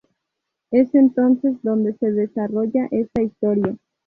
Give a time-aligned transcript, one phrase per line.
[0.71, 3.77] Es entonces donde se desarrolla esta historia.